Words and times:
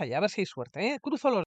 allá, 0.00 0.18
a 0.18 0.20
ver 0.20 0.30
si 0.30 0.42
hay 0.42 0.46
suerte, 0.46 0.94
¿eh? 0.94 1.00
Cruzo 1.00 1.30
los 1.30 1.44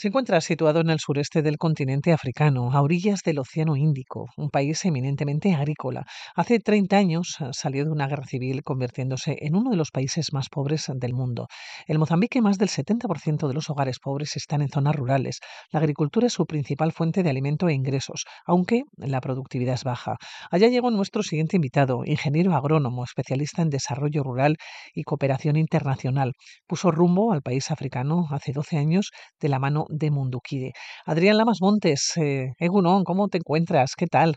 Se 0.00 0.08
encuentra 0.08 0.40
situado 0.40 0.80
en 0.80 0.88
el 0.88 0.98
sureste 0.98 1.42
del 1.42 1.58
continente 1.58 2.14
africano, 2.14 2.72
a 2.72 2.80
orillas 2.80 3.20
del 3.22 3.38
Océano 3.38 3.76
Índico, 3.76 4.30
un 4.38 4.48
país 4.48 4.82
eminentemente 4.86 5.52
agrícola. 5.52 6.06
Hace 6.34 6.58
30 6.58 6.96
años 6.96 7.36
eh, 7.38 7.50
salió 7.52 7.84
de 7.84 7.90
una 7.90 8.08
guerra 8.08 8.24
civil 8.24 8.62
convirtiéndose 8.62 9.36
en 9.42 9.56
uno 9.56 9.68
de 9.68 9.76
los 9.76 9.90
países 9.90 10.32
más 10.32 10.48
pobres 10.48 10.90
del 10.94 11.12
mundo. 11.12 11.48
En 11.86 11.98
Mozambique 11.98 12.40
más 12.40 12.56
del 12.56 12.70
70% 12.70 13.46
de 13.46 13.52
los 13.52 13.68
hogares 13.68 13.98
pobres 13.98 14.36
están 14.36 14.62
en 14.62 14.70
zonas 14.70 14.96
rurales. 14.96 15.40
La 15.70 15.80
agricultura 15.80 16.28
es 16.28 16.32
su 16.32 16.46
principal 16.46 16.92
fuente 16.92 17.22
de 17.22 17.28
alimento 17.28 17.68
e 17.68 17.74
ingresos, 17.74 18.24
aunque 18.46 18.84
la 18.96 19.20
productividad 19.20 19.74
es 19.74 19.84
baja. 19.84 20.16
Allá 20.50 20.68
llegó 20.68 20.90
nuestro 20.90 21.22
siguiente 21.22 21.56
invitado, 21.56 22.06
ingeniero 22.06 22.54
agrónomo, 22.54 23.04
especialista 23.04 23.60
en 23.60 23.68
desarrollo 23.68 24.22
rural 24.22 24.56
y 24.94 25.02
cooperación 25.02 25.56
internacional. 25.56 26.32
Puso 26.66 26.90
rumbo 26.90 27.34
al 27.34 27.42
país 27.42 27.70
africano 27.70 28.28
hace 28.30 28.52
12 28.52 28.78
años 28.78 29.10
de 29.38 29.50
la 29.50 29.58
mano 29.58 29.84
de 29.90 30.10
Munduquide. 30.10 30.72
Adrián 31.06 31.36
Lamas 31.38 31.58
Montes, 31.60 32.16
eh, 32.16 32.52
Egunon, 32.58 33.04
¿cómo 33.04 33.28
te 33.28 33.38
encuentras? 33.38 33.94
¿Qué 33.96 34.06
tal? 34.06 34.36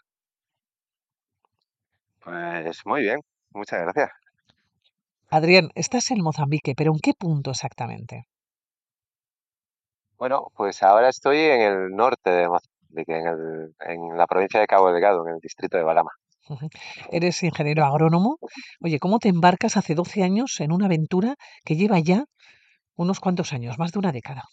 Pues 2.23 2.85
muy 2.85 3.01
bien, 3.01 3.19
muchas 3.53 3.81
gracias. 3.81 4.09
Adrián, 5.29 5.69
estás 5.75 6.11
en 6.11 6.21
Mozambique, 6.21 6.75
pero 6.77 6.93
¿en 6.93 6.99
qué 6.99 7.13
punto 7.13 7.51
exactamente? 7.51 8.27
Bueno, 10.17 10.47
pues 10.55 10.81
ahora 10.83 11.09
estoy 11.09 11.37
en 11.37 11.61
el 11.61 11.89
norte 11.95 12.29
de 12.29 12.47
Mozambique, 12.47 13.17
en, 13.19 13.27
el- 13.27 13.75
en 13.79 14.17
la 14.17 14.25
provincia 14.27 14.59
de 14.59 14.67
Cabo 14.67 14.91
Delgado, 14.91 15.27
en 15.27 15.35
el 15.35 15.39
distrito 15.39 15.77
de 15.77 15.83
Balama. 15.83 16.11
Eres 17.11 17.41
ingeniero 17.43 17.85
agrónomo. 17.85 18.37
Oye, 18.81 18.99
¿cómo 18.99 19.19
te 19.19 19.29
embarcas 19.29 19.77
hace 19.77 19.95
12 19.95 20.23
años 20.23 20.59
en 20.59 20.71
una 20.71 20.85
aventura 20.87 21.35
que 21.65 21.75
lleva 21.75 21.99
ya 21.99 22.25
unos 22.95 23.19
cuantos 23.19 23.53
años, 23.53 23.77
más 23.79 23.91
de 23.93 23.99
una 23.99 24.11
década? 24.11 24.43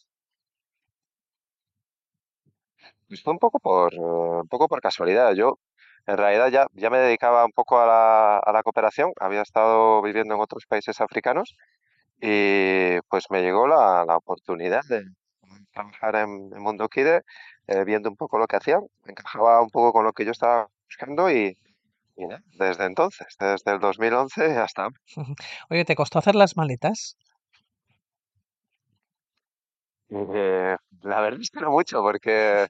Pues 3.09 3.23
fue 3.23 3.33
un 3.33 3.39
poco 3.39 3.59
por, 3.59 3.95
un 3.95 4.49
poco 4.49 4.69
por 4.69 4.81
casualidad. 4.81 5.35
Yo 5.35 5.59
en 6.07 6.17
realidad 6.17 6.49
ya, 6.49 6.67
ya 6.75 6.91
me 6.91 6.99
dedicaba 6.99 7.45
un 7.45 7.53
poco 7.53 7.81
a 7.81 7.87
la, 7.87 8.39
a 8.39 8.53
la 8.53 8.63
cooperación, 8.63 9.13
había 9.21 9.43
estado 9.43 10.03
viviendo 10.03 10.35
en 10.35 10.41
otros 10.41 10.67
países 10.67 11.01
africanos 11.01 11.57
y 12.21 13.01
pues 13.09 13.25
me 13.31 13.43
llegó 13.43 13.67
la, 13.67 14.05
la 14.07 14.17
oportunidad 14.17 14.83
de 14.89 15.05
trabajar 15.73 16.17
en, 16.17 16.51
Mundo 16.61 16.89
Kide, 16.89 17.23
eh, 17.67 17.85
viendo 17.85 18.11
un 18.11 18.17
poco 18.17 18.39
lo 18.39 18.47
que 18.47 18.57
hacían, 18.57 18.81
encajaba 19.07 19.61
un 19.63 19.71
poco 19.71 19.93
con 19.93 20.05
lo 20.05 20.13
que 20.13 20.25
yo 20.25 20.33
estaba 20.33 20.69
buscando 20.87 21.31
y, 21.31 21.57
desde 22.59 22.85
entonces, 22.85 23.29
desde 23.39 23.73
el 23.73 23.81
2011 23.81 24.59
hasta. 24.59 24.89
Oye, 25.71 25.85
¿te 25.85 25.95
costó 25.95 26.19
hacer 26.19 26.35
las 26.35 26.57
maletas? 26.57 27.17
Eh, 30.11 30.77
la 31.03 31.21
verdad 31.21 31.41
es 31.41 31.51
que 31.51 31.61
no 31.61 31.71
mucho, 31.71 32.03
porque 32.03 32.67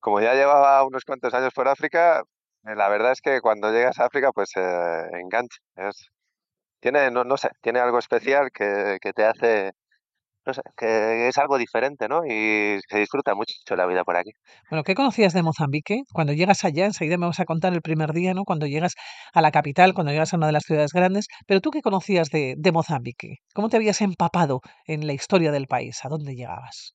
como 0.00 0.20
ya 0.20 0.34
llevaba 0.34 0.84
unos 0.86 1.04
cuantos 1.04 1.34
años 1.34 1.52
por 1.54 1.68
África, 1.68 2.20
eh, 2.64 2.74
la 2.76 2.88
verdad 2.88 3.12
es 3.12 3.20
que 3.20 3.40
cuando 3.40 3.72
llegas 3.72 3.98
a 4.00 4.06
África, 4.06 4.32
pues 4.32 4.50
eh, 4.56 5.08
engancha. 5.20 5.58
Tiene, 6.80 7.10
no, 7.10 7.24
no 7.24 7.36
sé, 7.36 7.48
tiene 7.62 7.80
algo 7.80 7.98
especial 7.98 8.50
que, 8.52 8.98
que 9.00 9.12
te 9.12 9.24
hace, 9.24 9.72
no 10.46 10.54
sé, 10.54 10.62
que 10.76 11.28
es 11.28 11.38
algo 11.38 11.58
diferente, 11.58 12.08
¿no? 12.08 12.24
Y 12.26 12.78
se 12.88 12.98
disfruta 12.98 13.34
mucho 13.34 13.54
la 13.76 13.86
vida 13.86 14.04
por 14.04 14.16
aquí. 14.16 14.30
Bueno, 14.68 14.82
¿qué 14.84 14.94
conocías 14.94 15.32
de 15.32 15.42
Mozambique? 15.42 16.02
Cuando 16.12 16.32
llegas 16.34 16.64
allá, 16.64 16.84
enseguida 16.86 17.16
me 17.18 17.26
vas 17.26 17.40
a 17.40 17.44
contar 17.46 17.72
el 17.72 17.80
primer 17.82 18.12
día, 18.12 18.34
¿no? 18.34 18.44
Cuando 18.44 18.66
llegas 18.66 18.94
a 19.32 19.40
la 19.40 19.50
capital, 19.50 19.94
cuando 19.94 20.12
llegas 20.12 20.32
a 20.34 20.36
una 20.36 20.46
de 20.46 20.52
las 20.52 20.64
ciudades 20.64 20.92
grandes, 20.92 21.28
pero 21.46 21.60
tú 21.60 21.70
qué 21.70 21.80
conocías 21.82 22.28
de, 22.30 22.54
de 22.58 22.72
Mozambique? 22.72 23.36
¿Cómo 23.54 23.68
te 23.70 23.76
habías 23.76 24.00
empapado 24.02 24.60
en 24.86 25.06
la 25.06 25.12
historia 25.14 25.50
del 25.52 25.66
país? 25.66 26.04
¿A 26.04 26.08
dónde 26.08 26.34
llegabas? 26.34 26.94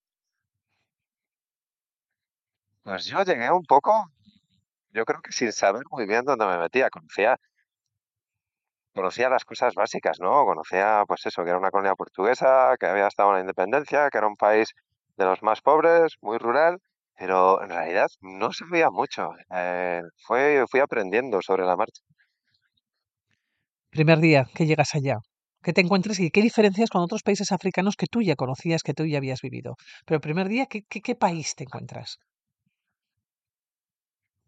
Pues 2.83 3.05
yo 3.05 3.23
llegué 3.23 3.49
un 3.51 3.63
poco, 3.63 4.11
yo 4.91 5.05
creo 5.05 5.21
que 5.21 5.31
sin 5.31 5.51
saber 5.53 5.83
muy 5.91 6.05
bien 6.07 6.25
dónde 6.25 6.45
me 6.45 6.57
metía. 6.59 6.89
Conocía, 6.89 7.37
conocía 8.99 9.29
las 9.29 9.45
cosas 9.45 9.73
básicas, 9.75 10.19
¿no? 10.19 10.43
Conocía, 10.43 11.03
pues 11.07 11.25
eso, 11.25 11.43
que 11.43 11.49
era 11.51 11.57
una 11.57 11.71
colonia 11.71 11.95
portuguesa, 11.95 12.75
que 12.77 12.85
había 12.85 13.07
estado 13.07 13.29
en 13.29 13.35
la 13.35 13.41
independencia, 13.41 14.09
que 14.09 14.17
era 14.17 14.27
un 14.27 14.35
país 14.35 14.73
de 15.15 15.23
los 15.25 15.41
más 15.41 15.61
pobres, 15.61 16.15
muy 16.21 16.37
rural, 16.37 16.79
pero 17.17 17.61
en 17.63 17.69
realidad 17.69 18.07
no 18.19 18.51
sabía 18.51 18.89
mucho. 18.89 19.29
Eh, 19.55 20.01
fue, 20.25 20.65
fui 20.69 20.81
aprendiendo 20.81 21.41
sobre 21.41 21.63
la 21.65 21.77
marcha. 21.77 22.01
Primer 23.89 24.19
día 24.19 24.47
que 24.53 24.65
llegas 24.65 24.93
allá. 24.95 25.17
¿Qué 25.63 25.71
te 25.71 25.81
encuentras 25.81 26.19
y 26.19 26.29
qué 26.29 26.41
diferencias 26.41 26.89
con 26.89 27.01
otros 27.01 27.23
países 27.23 27.53
africanos 27.53 27.95
que 27.95 28.07
tú 28.07 28.21
ya 28.21 28.35
conocías, 28.35 28.83
que 28.83 28.93
tú 28.93 29.05
ya 29.05 29.17
habías 29.19 29.41
vivido? 29.41 29.75
Pero 30.05 30.19
primer 30.19 30.49
día, 30.49 30.65
¿qué, 30.65 30.81
qué, 30.89 30.99
qué 31.01 31.15
país 31.15 31.55
te 31.55 31.63
encuentras? 31.63 32.17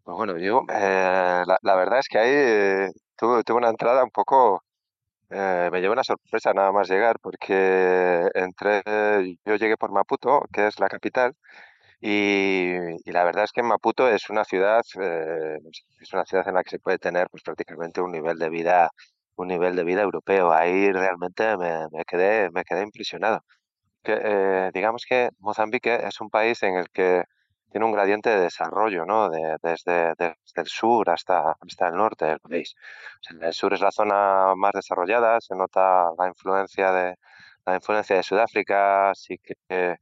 Pues 0.04 0.16
bueno, 0.16 0.36
yo, 0.38 0.62
eh, 0.68 1.42
la, 1.46 1.58
la 1.62 1.74
verdad 1.76 2.00
es 2.00 2.08
que 2.08 2.18
ahí 2.18 2.30
eh, 2.34 2.90
tuve, 3.22 3.44
tuve 3.44 3.58
una 3.58 3.70
entrada 3.70 4.04
un 4.04 4.10
poco, 4.10 4.64
eh, 5.30 5.70
me 5.72 5.80
llevó 5.80 5.94
una 5.94 6.04
sorpresa 6.04 6.52
nada 6.54 6.72
más 6.72 6.88
llegar, 6.90 7.18
porque 7.20 8.28
entré, 8.34 8.82
yo 9.44 9.56
llegué 9.56 9.76
por 9.78 9.92
Maputo, 9.92 10.42
que 10.52 10.66
es 10.68 10.80
la 10.80 10.88
capital, 10.88 11.34
Y, 12.00 12.74
y 13.04 13.12
la 13.12 13.24
verdad 13.24 13.44
es 13.44 13.52
que 13.52 13.62
Maputo 13.62 14.08
es 14.08 14.30
una 14.30 14.44
ciudad, 14.44 14.82
eh, 15.00 15.58
es 16.00 16.12
una 16.12 16.24
ciudad 16.26 16.48
en 16.48 16.54
la 16.54 16.62
que 16.64 16.70
se 16.70 16.78
puede 16.80 16.98
tener 16.98 17.28
pues 17.30 17.42
prácticamente 17.44 18.00
un 18.00 18.12
nivel 18.12 18.38
de 18.38 18.48
vida, 18.50 18.90
un 19.36 19.48
nivel 19.48 19.76
de 19.76 19.84
vida 19.84 20.02
europeo. 20.02 20.52
Ahí 20.52 20.92
realmente 20.92 21.56
me, 21.58 21.86
me 21.92 22.04
quedé, 22.04 22.50
me 22.52 22.64
quedé 22.64 22.82
impresionado. 22.82 23.40
Que, 24.02 24.14
eh, 24.22 24.70
digamos 24.74 25.04
que 25.08 25.30
Mozambique 25.40 25.94
es 26.06 26.20
un 26.20 26.30
país 26.30 26.62
en 26.64 26.76
el 26.76 26.90
que 26.90 27.24
tiene 27.72 27.86
un 27.86 27.92
gradiente 27.92 28.30
de 28.30 28.40
desarrollo, 28.40 29.04
¿no? 29.06 29.30
De- 29.30 29.56
desde, 29.62 30.14
desde 30.18 30.36
el 30.56 30.66
sur 30.66 31.10
hasta, 31.10 31.52
hasta 31.60 31.88
el 31.88 31.96
norte 31.96 32.26
del 32.26 32.40
país. 32.40 32.74
O 33.20 33.24
sea, 33.38 33.48
el 33.48 33.54
sur 33.54 33.74
es 33.74 33.80
la 33.80 33.90
zona 33.92 34.54
más 34.56 34.72
desarrollada, 34.74 35.40
se 35.40 35.56
nota 35.56 36.10
la 36.18 36.28
influencia 36.28 36.92
de, 36.92 37.16
la 37.66 37.74
influencia 37.76 38.16
de 38.16 38.22
Sudáfrica, 38.22 39.12
sí 39.14 39.38
que 39.38 39.96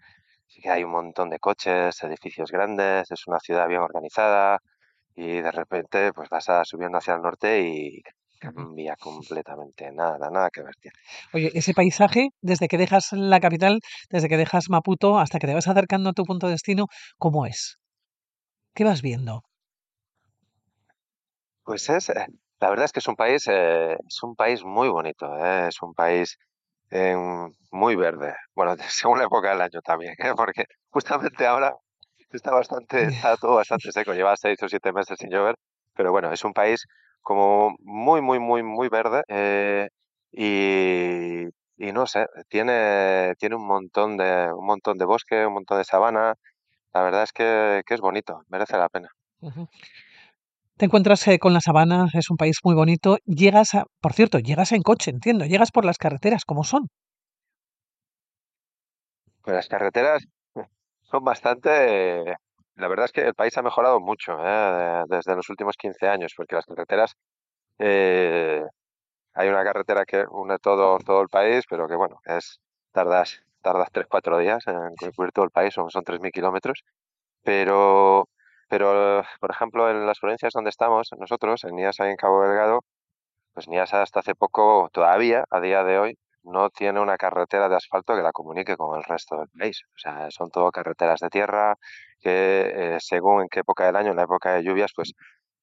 Sí 0.47 0.61
que 0.63 0.71
hay 0.71 0.85
un 0.85 0.91
montón 0.93 1.31
de 1.31 1.39
coches, 1.39 2.03
edificios 2.03 2.51
grandes, 2.53 3.11
es 3.11 3.27
una 3.27 3.39
ciudad 3.41 3.69
bien 3.69 3.81
organizada 3.83 4.59
y 5.17 5.41
de 5.43 5.53
repente 5.53 6.13
pues 6.15 6.29
vas 6.31 6.49
a- 6.51 6.65
subiendo 6.65 6.99
hacia 6.99 7.15
el 7.15 7.23
norte 7.23 7.61
y. 7.61 8.03
cambia 8.41 8.97
completamente, 8.97 9.93
nada, 9.93 10.31
nada 10.31 10.51
que 10.51 10.63
ver. 10.63 10.75
Oye, 11.33 11.51
ese 11.55 11.75
paisaje, 11.75 12.31
desde 12.41 12.67
que 12.67 12.79
dejas 12.79 13.13
la 13.13 13.39
capital, 13.39 13.81
desde 14.09 14.29
que 14.29 14.37
dejas 14.37 14.71
Maputo 14.71 15.19
hasta 15.19 15.39
que 15.39 15.47
te 15.47 15.55
vas 15.55 15.69
acercando 15.69 16.11
a 16.11 16.13
tu 16.13 16.25
punto 16.25 16.47
de 16.47 16.53
destino, 16.55 16.87
¿cómo 17.19 17.47
es? 17.47 17.79
¿Qué 18.75 18.85
vas 18.85 19.03
viendo? 19.03 19.43
Pues 21.65 21.89
es, 21.89 22.09
eh, 22.09 22.27
la 22.61 22.71
verdad 22.71 22.87
es 22.87 22.93
que 22.93 23.01
es 23.01 23.09
un 23.09 23.17
país, 23.17 23.47
eh, 23.49 23.97
es 24.07 24.23
un 24.23 24.35
país 24.35 24.65
muy 24.65 24.89
bonito, 24.89 25.27
eh, 25.39 25.69
Es 25.69 25.81
un 25.83 25.95
país 25.95 26.37
eh, 26.91 27.17
muy 27.71 27.97
verde. 27.97 28.35
Bueno, 28.55 28.77
según 28.89 29.19
la 29.19 29.25
época 29.25 29.51
del 29.51 29.61
año 29.63 29.81
también. 29.83 30.15
Porque 30.37 30.65
justamente 30.91 31.47
ahora 31.47 31.75
está 32.31 32.53
bastante, 32.53 33.03
está 33.25 33.37
todo 33.37 33.57
bastante 33.57 33.93
seco, 33.93 34.15
lleva 34.15 34.37
seis 34.37 34.63
o 34.63 34.69
siete 34.69 34.93
meses 34.93 35.19
sin 35.19 35.31
llover, 35.31 35.57
pero 35.95 36.13
bueno, 36.13 36.33
es 36.33 36.45
un 36.45 36.53
país 36.53 36.85
como 37.23 37.75
muy, 37.81 38.21
muy, 38.21 38.39
muy, 38.39 38.63
muy 38.63 38.89
verde 38.89 39.23
eh, 39.29 39.89
y, 40.33 41.45
y 41.77 41.93
no 41.93 42.07
sé, 42.07 42.27
tiene, 42.49 43.35
tiene 43.39 43.57
un 43.57 43.67
montón 43.67 44.17
de, 44.17 44.53
un 44.53 44.67
montón 44.67 44.99
de 44.99 45.05
bosque, 45.05 45.47
un 45.47 45.55
montón 45.55 45.79
de 45.79 45.85
sabana. 45.85 46.35
La 46.93 47.03
verdad 47.03 47.23
es 47.23 47.33
que, 47.33 47.83
que 47.87 47.95
es 47.95 48.01
bonito, 48.01 48.43
merece 48.49 48.77
la 48.77 48.89
pena. 48.89 49.09
Te 50.77 50.87
encuentras 50.87 51.29
eh, 51.29 51.39
con 51.39 51.53
la 51.53 51.61
sabana, 51.61 52.09
es 52.15 52.31
un 52.31 52.37
país 52.37 52.59
muy 52.65 52.75
bonito. 52.75 53.19
Llegas 53.27 53.75
a, 53.75 53.85
por 54.01 54.13
cierto, 54.15 54.39
llegas 54.39 54.73
en 54.73 54.83
coche, 54.83 55.11
entiendo, 55.11 55.45
llegas 55.45 55.71
por 55.71 55.85
las 55.85 55.99
carreteras, 55.99 56.45
¿cómo 56.45 56.65
son? 56.65 56.89
Pues 59.43 59.57
las 59.57 59.69
carreteras 59.69 60.25
son 61.03 61.25
bastante, 61.25 62.35
la 62.77 62.89
verdad 62.89 63.07
es 63.07 63.13
que 63.13 63.23
el 63.23 63.35
país 63.35 63.57
ha 63.59 63.63
mejorado 63.63 64.01
mucho 64.01 64.37
eh, 64.45 65.05
desde 65.09 65.37
los 65.37 65.49
últimos 65.51 65.77
15 65.77 66.09
años, 66.09 66.33
porque 66.37 66.57
las 66.57 66.67
carreteras 66.67 67.17
eh, 67.79 68.65
Hay 69.35 69.49
una 69.49 69.65
carretera 69.65 70.05
que 70.07 70.25
une 70.31 70.59
todo, 70.59 70.99
todo 71.01 71.23
el 71.23 71.29
país, 71.29 71.65
pero 71.71 71.89
que 71.89 71.97
bueno, 71.97 72.21
es 72.25 72.61
tardas, 72.93 73.43
tardas 73.63 73.91
tres 73.93 74.07
cuatro 74.09 74.39
días 74.39 74.67
en 74.69 74.95
cubrir 75.15 75.33
todo 75.33 75.45
el 75.47 75.51
país, 75.53 75.75
son, 75.75 75.91
son 75.91 76.05
3.000 76.05 76.33
kilómetros. 76.33 76.85
Pero, 77.43 78.29
pero, 78.69 79.23
por 79.41 79.51
ejemplo, 79.51 79.91
en 79.91 80.07
las 80.07 80.19
provincias 80.21 80.53
donde 80.55 80.71
estamos, 80.71 81.11
nosotros, 81.19 81.65
en 81.65 81.77
Niassa 81.77 82.07
y 82.09 82.11
en 82.11 82.17
Cabo 82.17 82.43
Delgado, 82.45 82.81
pues 83.55 83.69
Niassa 83.69 84.03
hasta 84.03 84.21
hace 84.21 84.35
poco, 84.35 84.91
todavía, 84.93 85.45
a 85.51 85.61
día 85.61 85.85
de 85.85 85.99
hoy, 85.99 86.19
no 86.43 86.71
tiene 86.71 87.01
una 87.01 87.17
carretera 87.17 87.69
de 87.69 87.77
asfalto 87.77 88.15
que 88.15 88.23
la 88.23 88.33
comunique 88.33 88.77
con 88.77 88.97
el 88.97 89.05
resto 89.05 89.37
del 89.39 89.49
país. 89.49 89.83
O 89.95 89.99
sea, 89.99 90.31
son 90.31 90.51
todo 90.51 90.71
carreteras 90.71 91.21
de 91.21 91.29
tierra 91.29 91.77
que, 92.21 92.95
eh, 92.95 92.97
según 93.01 93.43
en 93.43 93.49
qué 93.49 93.61
época 93.61 93.87
del 93.87 93.97
año, 93.97 94.11
en 94.11 94.17
la 94.17 94.25
época 94.25 94.55
de 94.55 94.63
lluvias, 94.63 94.93
pues 94.95 95.13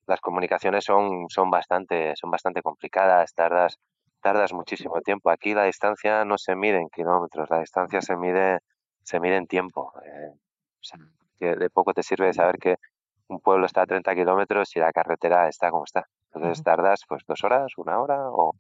las 0.07 0.21
comunicaciones 0.21 0.85
son, 0.85 1.27
son 1.29 1.50
bastante, 1.50 2.13
son 2.15 2.31
bastante 2.31 2.62
complicadas, 2.62 3.33
tardas 3.33 3.77
tardas 4.21 4.53
muchísimo 4.53 5.01
tiempo. 5.01 5.29
Aquí 5.29 5.53
la 5.53 5.65
distancia 5.65 6.25
no 6.25 6.38
se 6.38 6.56
mide 6.56 6.77
en 6.77 6.89
kilómetros, 6.89 7.50
la 7.50 7.59
distancia 7.59 8.01
se 8.01 8.15
mide, 8.15 8.59
se 9.03 9.19
mide 9.19 9.38
en 9.38 9.47
tiempo. 9.47 9.94
Eh, 10.03 10.31
o 10.33 10.83
sea, 10.83 11.00
que 11.39 11.56
de 11.56 11.69
poco 11.69 11.94
te 11.94 12.03
sirve 12.03 12.33
saber 12.33 12.57
que 12.57 12.75
un 13.27 13.39
pueblo 13.39 13.65
está 13.65 13.83
a 13.83 13.85
30 13.85 14.15
kilómetros 14.15 14.75
y 14.75 14.80
la 14.80 14.91
carretera 14.91 15.47
está 15.47 15.69
como 15.71 15.85
está. 15.85 16.06
Entonces 16.33 16.63
tardas 16.63 17.01
pues 17.07 17.23
dos 17.27 17.44
horas, 17.44 17.73
una 17.77 18.00
hora 18.00 18.30
o 18.31 18.53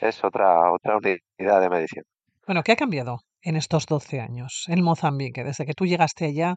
es 0.00 0.22
otra, 0.24 0.72
otra 0.72 0.96
unidad 0.96 1.60
de 1.60 1.70
medición. 1.70 2.04
Bueno, 2.46 2.62
¿qué 2.62 2.72
ha 2.72 2.76
cambiado 2.76 3.18
en 3.42 3.56
estos 3.56 3.86
12 3.86 4.20
años 4.20 4.64
en 4.68 4.82
Mozambique? 4.82 5.44
Desde 5.44 5.66
que 5.66 5.74
tú 5.74 5.84
llegaste 5.84 6.24
allá, 6.24 6.54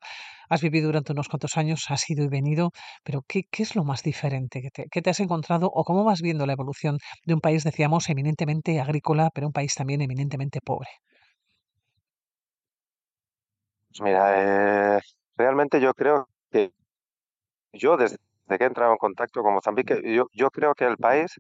has 0.49 0.61
vivido 0.61 0.87
durante 0.87 1.11
unos 1.11 1.27
cuantos 1.27 1.57
años, 1.57 1.85
has 1.89 2.09
ido 2.09 2.23
y 2.23 2.29
venido, 2.29 2.71
pero 3.03 3.21
¿qué, 3.27 3.43
qué 3.51 3.63
es 3.63 3.75
lo 3.75 3.83
más 3.83 4.01
diferente 4.01 4.61
que 4.61 4.69
te, 4.69 4.85
que 4.89 5.01
te 5.01 5.09
has 5.09 5.19
encontrado 5.19 5.67
o 5.67 5.83
cómo 5.83 6.03
vas 6.03 6.21
viendo 6.21 6.45
la 6.45 6.53
evolución 6.53 6.97
de 7.25 7.33
un 7.33 7.41
país, 7.41 7.63
decíamos, 7.63 8.09
eminentemente 8.09 8.79
agrícola, 8.79 9.29
pero 9.33 9.47
un 9.47 9.53
país 9.53 9.75
también 9.75 10.01
eminentemente 10.01 10.59
pobre? 10.61 10.89
Pues 13.89 14.01
mira, 14.01 14.95
eh, 14.97 15.01
realmente 15.35 15.81
yo 15.81 15.93
creo 15.93 16.27
que 16.49 16.71
yo 17.73 17.97
desde 17.97 18.17
que 18.47 18.63
he 18.63 18.67
entrado 18.67 18.93
en 18.93 18.97
contacto 18.97 19.41
con 19.43 19.53
Mozambique, 19.53 20.01
yo, 20.05 20.27
yo 20.33 20.49
creo 20.51 20.73
que 20.73 20.85
el 20.85 20.97
país 20.97 21.39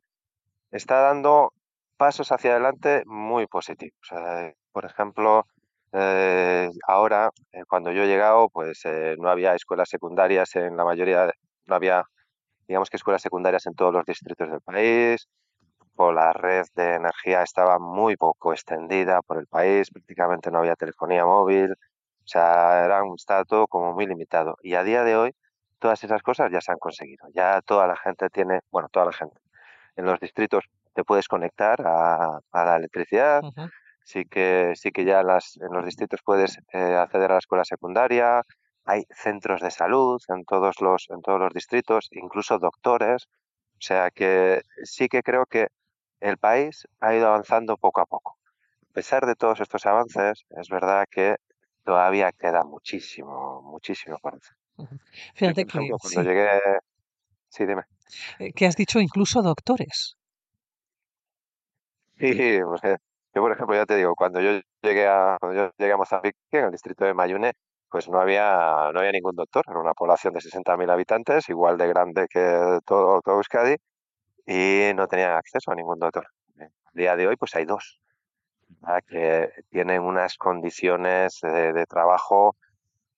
está 0.71 1.01
dando 1.01 1.53
pasos 2.01 2.31
hacia 2.31 2.53
adelante 2.53 3.03
muy 3.05 3.45
positivos. 3.45 4.07
Eh, 4.11 4.55
por 4.71 4.85
ejemplo, 4.85 5.45
eh, 5.93 6.67
ahora, 6.87 7.29
eh, 7.51 7.61
cuando 7.69 7.91
yo 7.91 8.01
he 8.01 8.07
llegado, 8.07 8.49
pues 8.49 8.81
no 9.19 9.29
había 9.29 9.53
escuelas 9.53 9.87
secundarias 9.89 10.55
en 10.55 10.75
la 10.77 10.83
mayoría, 10.83 11.29
no 11.67 11.75
había, 11.75 12.03
digamos 12.67 12.89
que 12.89 12.97
escuelas 12.97 13.21
secundarias 13.21 13.67
en 13.67 13.75
todos 13.75 13.93
los 13.93 14.03
distritos 14.03 14.49
del 14.49 14.61
país, 14.61 15.27
o 15.95 16.11
la 16.11 16.33
red 16.33 16.65
de 16.73 16.95
energía 16.95 17.43
estaba 17.43 17.77
muy 17.77 18.15
poco 18.17 18.51
extendida 18.51 19.21
por 19.21 19.37
el 19.37 19.45
país, 19.45 19.91
prácticamente 19.91 20.49
no 20.49 20.57
había 20.59 20.75
telefonía 20.75 21.23
móvil, 21.23 21.73
o 21.73 22.27
sea, 22.27 22.83
era 22.83 23.03
un, 23.03 23.13
estaba 23.15 23.45
todo 23.45 23.67
como 23.67 23.93
muy 23.93 24.07
limitado. 24.07 24.57
Y 24.63 24.73
a 24.73 24.83
día 24.83 25.03
de 25.03 25.15
hoy, 25.17 25.35
todas 25.77 26.03
esas 26.03 26.23
cosas 26.23 26.51
ya 26.51 26.61
se 26.61 26.71
han 26.71 26.79
conseguido. 26.79 27.27
Ya 27.35 27.61
toda 27.61 27.85
la 27.85 27.95
gente 27.95 28.29
tiene, 28.31 28.61
bueno, 28.71 28.89
toda 28.91 29.05
la 29.05 29.13
gente 29.13 29.39
en 29.97 30.05
los 30.05 30.19
distritos 30.19 30.65
te 30.93 31.03
puedes 31.03 31.27
conectar 31.27 31.77
a, 31.85 32.39
a 32.51 32.65
la 32.65 32.75
electricidad. 32.77 33.41
Sí 34.03 34.25
que, 34.25 34.73
sí 34.75 34.91
que 34.91 35.05
ya 35.05 35.23
las, 35.23 35.57
en 35.57 35.71
los 35.73 35.85
distritos 35.85 36.21
puedes 36.25 36.57
eh, 36.73 36.95
acceder 36.95 37.31
a 37.31 37.35
la 37.35 37.39
escuela 37.39 37.63
secundaria. 37.65 38.41
Hay 38.85 39.03
centros 39.11 39.61
de 39.61 39.71
salud 39.71 40.19
en 40.29 40.43
todos 40.45 40.81
los, 40.81 41.07
en 41.09 41.21
todos 41.21 41.39
los 41.39 41.53
distritos, 41.53 42.07
incluso 42.11 42.57
doctores. 42.59 43.27
O 43.73 43.81
sea 43.81 44.11
que 44.11 44.61
sí 44.83 45.07
que 45.07 45.21
creo 45.23 45.45
que 45.45 45.67
el 46.19 46.37
país 46.37 46.87
ha 46.99 47.13
ido 47.15 47.27
avanzando 47.27 47.77
poco 47.77 48.01
a 48.01 48.05
poco. 48.05 48.37
A 48.89 48.93
pesar 48.93 49.25
de 49.25 49.35
todos 49.35 49.59
estos 49.61 49.85
avances, 49.85 50.43
es 50.49 50.69
verdad 50.69 51.05
que 51.09 51.35
todavía 51.83 52.31
queda 52.31 52.63
muchísimo, 52.63 53.61
muchísimo 53.63 54.17
por 54.19 54.35
hacer. 54.35 54.55
Fíjate 55.35 55.65
por 55.65 55.81
que 55.81 55.89
cuando 55.89 55.99
sí, 55.99 56.21
llegué, 56.23 56.49
sí, 57.49 57.65
dime. 57.65 57.83
eh, 58.39 58.51
que 58.53 58.65
has 58.65 58.75
dicho 58.75 58.99
incluso 58.99 59.41
doctores. 59.41 60.17
Sí, 62.21 62.27
pues, 62.65 62.83
eh, 62.83 62.97
yo 63.33 63.41
por 63.41 63.51
ejemplo 63.51 63.75
ya 63.75 63.85
te 63.85 63.95
digo, 63.95 64.15
cuando 64.15 64.39
yo 64.41 64.59
llegué 64.81 65.07
a, 65.07 65.37
cuando 65.39 65.57
yo 65.67 65.71
llegué 65.77 65.93
a 65.93 65.97
Mozambique, 65.97 66.37
en 66.51 66.65
el 66.65 66.71
distrito 66.71 67.05
de 67.05 67.13
Mayune, 67.13 67.53
pues 67.89 68.07
no 68.09 68.19
había, 68.19 68.91
no 68.93 68.99
había 68.99 69.11
ningún 69.11 69.35
doctor, 69.35 69.65
era 69.67 69.79
una 69.79 69.93
población 69.93 70.33
de 70.33 70.41
60.000 70.41 70.89
habitantes, 70.89 71.49
igual 71.49 71.77
de 71.77 71.87
grande 71.87 72.27
que 72.29 72.79
todo, 72.85 73.21
todo 73.21 73.35
Euskadi, 73.37 73.75
y 74.47 74.93
no 74.95 75.07
tenían 75.07 75.33
acceso 75.33 75.71
a 75.71 75.75
ningún 75.75 75.99
doctor. 75.99 76.27
Eh, 76.59 76.65
A 76.85 76.91
día 76.93 77.15
de 77.17 77.27
hoy 77.27 77.37
pues 77.37 77.55
hay 77.55 77.65
dos, 77.65 78.01
¿verdad? 78.69 79.01
que 79.07 79.51
tienen 79.69 80.01
unas 80.03 80.37
condiciones 80.37 81.39
de, 81.43 81.73
de 81.73 81.85
trabajo 81.87 82.57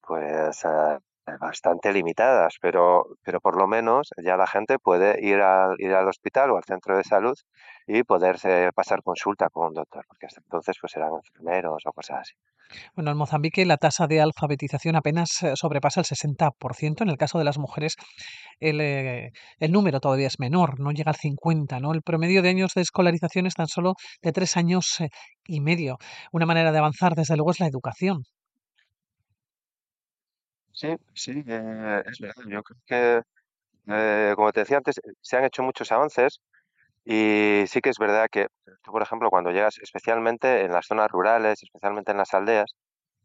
pues 0.01 0.63
eh, 0.65 0.99
bastante 1.39 1.93
limitadas, 1.93 2.55
pero, 2.61 3.05
pero 3.23 3.39
por 3.39 3.57
lo 3.57 3.67
menos 3.67 4.09
ya 4.23 4.37
la 4.37 4.47
gente 4.47 4.79
puede 4.79 5.25
ir 5.25 5.41
al, 5.41 5.75
ir 5.79 5.93
al 5.93 6.07
hospital 6.07 6.51
o 6.51 6.57
al 6.57 6.63
centro 6.63 6.97
de 6.97 7.03
salud 7.03 7.37
y 7.87 8.03
poderse 8.03 8.71
pasar 8.73 9.01
consulta 9.03 9.49
con 9.49 9.67
un 9.67 9.73
doctor, 9.73 10.05
porque 10.07 10.25
hasta 10.25 10.41
entonces 10.41 10.77
pues 10.79 10.95
eran 10.95 11.11
enfermeros 11.15 11.83
o 11.85 11.91
cosas 11.91 12.21
así. 12.21 12.33
Bueno, 12.95 13.11
en 13.11 13.17
Mozambique 13.17 13.65
la 13.65 13.77
tasa 13.77 14.07
de 14.07 14.21
alfabetización 14.21 14.95
apenas 14.95 15.43
eh, 15.43 15.53
sobrepasa 15.55 16.01
el 16.01 16.05
60%. 16.05 17.01
En 17.01 17.09
el 17.09 17.17
caso 17.17 17.37
de 17.37 17.43
las 17.43 17.57
mujeres, 17.57 17.95
el, 18.59 18.81
eh, 18.81 19.31
el 19.59 19.71
número 19.71 19.99
todavía 19.99 20.27
es 20.27 20.39
menor, 20.39 20.79
no 20.79 20.91
llega 20.91 21.11
al 21.11 21.17
50, 21.17 21.79
¿no? 21.79 21.93
El 21.93 22.01
promedio 22.01 22.41
de 22.41 22.49
años 22.49 22.73
de 22.73 22.81
escolarización 22.81 23.45
es 23.45 23.55
tan 23.55 23.67
solo 23.67 23.93
de 24.21 24.31
tres 24.31 24.57
años 24.57 25.01
eh, 25.01 25.09
y 25.45 25.61
medio. 25.61 25.97
Una 26.31 26.45
manera 26.45 26.71
de 26.71 26.79
avanzar, 26.79 27.13
desde 27.15 27.35
luego, 27.35 27.51
es 27.51 27.59
la 27.59 27.67
educación. 27.67 28.23
Sí, 30.83 30.97
sí, 31.13 31.43
eh, 31.47 32.03
es 32.05 32.19
verdad. 32.19 32.43
Yo 32.49 32.61
creo 32.63 32.79
que, 32.85 33.21
eh, 33.93 34.33
como 34.35 34.51
te 34.53 34.61
decía 34.61 34.77
antes, 34.77 35.01
se 35.21 35.37
han 35.37 35.45
hecho 35.45 35.63
muchos 35.63 35.91
avances 35.91 36.41
y 37.05 37.65
sí 37.67 37.81
que 37.81 37.89
es 37.91 37.97
verdad 37.99 38.27
que 38.31 38.47
tú, 38.83 38.91
por 38.91 39.01
ejemplo, 39.03 39.29
cuando 39.31 39.51
llegas, 39.51 39.77
especialmente 39.81 40.63
en 40.65 40.71
las 40.73 40.87
zonas 40.87 41.09
rurales, 41.11 41.63
especialmente 41.63 42.11
en 42.13 42.19
las 42.19 42.33
aldeas, 42.35 42.75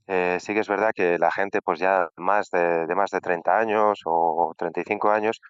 Eh, 0.08 0.38
sí 0.40 0.55
que 0.55 0.60
es 0.60 0.69
verdad 0.69 0.93
que 0.94 1.19
la 1.19 1.31
gente, 1.32 1.60
pues 1.62 1.81
ya 1.81 2.08
más 2.16 2.50
de, 2.50 2.87
de 2.88 2.94
más 2.96 3.10
de 3.10 3.20
30 3.20 3.58
años 3.58 4.00
o 4.06 4.54
35 4.58 5.11
años, 5.11 5.40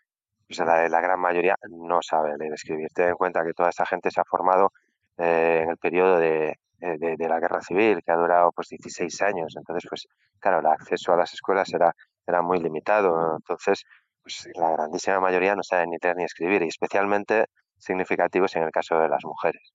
pues 0.46 0.58
la, 0.60 0.88
gran 1.00 1.20
mayoría 1.20 1.56
no 1.70 2.00
sabe 2.02 2.36
leer 2.38 2.52
y 2.52 2.54
escribir. 2.54 2.88
Ten 2.94 3.10
en 3.10 3.14
cuenta 3.16 3.44
que 3.44 3.52
toda 3.54 3.70
esa 3.70 3.86
gente 3.86 4.10
se 4.10 4.20
ha 4.20 4.24
formado 4.24 4.72
eh, 5.18 5.60
en 5.64 5.70
el 5.70 5.78
periodo 5.78 6.18
de- 6.18 6.56
de- 6.80 7.16
de 7.16 7.28
la 7.28 7.40
guerra 7.40 7.60
civil, 7.62 8.00
que 8.04 8.12
ha 8.12 8.16
durado 8.16 8.52
pues 8.52 8.68
16 8.68 9.20
años. 9.22 9.54
Entonces, 9.56 9.86
pues 9.88 10.06
claro, 10.40 10.60
el 10.60 10.66
acceso 10.66 11.12
a 11.12 11.16
las 11.16 11.32
escuelas 11.34 11.72
era, 11.72 11.92
era 12.26 12.42
muy 12.42 12.58
limitado. 12.60 13.36
Entonces, 13.36 13.84
pues 14.22 14.48
la 14.54 14.70
grandísima 14.72 15.20
mayoría 15.20 15.54
no 15.56 15.62
sabe 15.62 15.86
ni 15.86 15.96
leer 16.02 16.16
ni 16.16 16.24
escribir, 16.24 16.62
y 16.62 16.68
especialmente 16.68 17.46
significativos 17.78 18.54
en 18.56 18.64
el 18.64 18.70
caso 18.72 18.98
de 18.98 19.08
las 19.08 19.24
mujeres. 19.24 19.72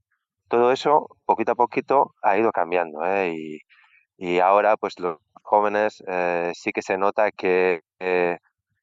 Todo 0.50 0.71
eso, 0.71 1.07
poquito 1.25 1.53
a 1.53 1.55
poquito, 1.55 2.13
ha 2.21 2.38
ido 2.38 2.51
cambiando, 2.51 3.05
¿eh? 3.05 3.33
Y, 3.35 3.59
y 4.17 4.39
ahora, 4.39 4.77
pues 4.77 5.00
los 5.00 5.17
jóvenes 5.44 6.03
eh, 6.07 6.51
sí 6.55 6.71
que 6.71 6.81
se 6.81 6.97
nota 6.97 7.31
que 7.31 7.81
eh, 8.00 8.38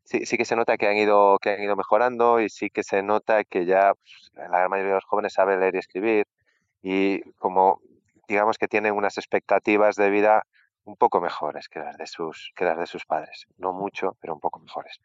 sí, 0.05 0.27
sí 0.27 0.37
que 0.37 0.45
se 0.45 0.57
nota 0.57 0.77
que 0.77 0.89
han 0.89 0.97
ido 0.97 1.39
que 1.41 1.51
han 1.53 1.63
ido 1.63 1.77
mejorando 1.77 2.41
y 2.41 2.49
sí 2.51 2.71
que 2.71 2.83
se 2.83 3.03
nota 3.03 3.45
que 3.45 3.67
ya 3.67 3.95
pues, 3.95 4.31
la 4.35 4.49
gran 4.49 4.71
mayoría 4.71 4.91
de 4.93 4.97
los 4.97 5.05
jóvenes 5.05 5.33
sabe 5.35 5.57
leer 5.59 5.75
y 5.77 5.79
escribir 5.79 6.27
y 6.83 7.23
como 7.35 7.81
digamos 8.31 8.59
que 8.59 8.69
tienen 8.69 8.95
unas 8.95 9.19
expectativas 9.19 9.97
de 9.97 10.11
vida 10.11 10.43
un 10.85 10.97
poco 10.97 11.21
mejores 11.21 11.69
que 11.69 11.81
las 11.81 11.97
de 11.99 12.07
sus 12.07 12.53
que 12.57 12.65
las 12.65 12.79
de 12.79 12.87
sus 12.87 13.05
padres. 13.07 13.47
No 13.59 13.73
mucho, 13.73 14.17
pero 14.21 14.35
un 14.35 14.41
poco 14.41 14.61
mejores. 14.61 14.99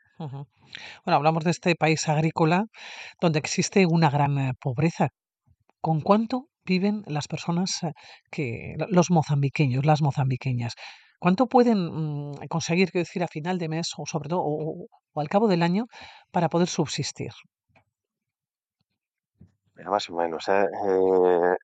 Bueno, 1.05 1.17
hablamos 1.17 1.44
de 1.44 1.51
este 1.51 1.75
país 1.75 2.08
agrícola 2.10 2.65
donde 3.22 3.39
existe 3.39 3.86
una 3.86 4.10
gran 4.10 4.38
eh, 4.39 4.53
pobreza. 4.60 5.10
¿Con 5.82 6.01
cuánto 6.01 6.48
viven 6.65 7.03
las 7.08 7.27
personas 7.27 7.84
eh, 7.84 7.94
que, 8.32 8.75
lo- 8.77 8.88
los 8.89 9.12
mozambiqueños, 9.12 9.86
las 9.86 10.01
mozambiqueñas? 10.01 10.74
¿Cuánto 11.20 11.48
pueden 11.48 11.79
mm, 12.32 12.48
conseguir, 12.50 12.91
quiero 12.91 13.03
decir, 13.05 13.24
a 13.24 13.27
final 13.27 13.58
de 13.60 13.70
mes 13.70 13.91
o 13.98 14.05
sobre 14.05 14.29
todo 14.29 14.41
o 14.44 14.88
al 15.22 15.29
cabo 15.29 15.48
del 15.48 15.63
año 15.63 15.86
para 16.32 16.50
poder 16.50 16.67
subsistir? 16.67 17.32
Mira, 19.75 19.89
más 19.89 20.10
o 20.10 20.15
menos, 20.15 20.48
¿eh? 20.48 20.65
Eh, 20.88 21.55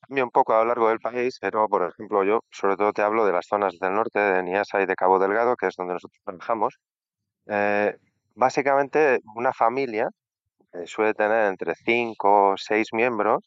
cambia 0.00 0.24
un 0.24 0.30
poco 0.30 0.54
a 0.54 0.58
lo 0.60 0.66
largo 0.66 0.88
del 0.88 1.00
país, 1.00 1.38
pero 1.40 1.68
por 1.68 1.82
ejemplo 1.88 2.24
yo 2.24 2.40
sobre 2.50 2.76
todo 2.76 2.92
te 2.92 3.02
hablo 3.02 3.26
de 3.26 3.32
las 3.32 3.46
zonas 3.46 3.78
del 3.78 3.92
norte, 3.94 4.18
de 4.18 4.42
Niassa 4.42 4.80
y 4.80 4.86
de 4.86 4.94
Cabo 4.96 5.18
Delgado, 5.18 5.54
que 5.56 5.66
es 5.66 5.74
donde 5.76 5.94
nosotros 5.94 6.20
trabajamos. 6.24 6.78
Eh, 7.46 7.96
básicamente, 8.34 9.20
una 9.36 9.52
familia 9.52 10.08
suele 10.86 11.14
tener 11.14 11.48
entre 11.48 11.74
5 11.76 12.50
o 12.52 12.56
6 12.58 12.88
miembros, 12.92 13.44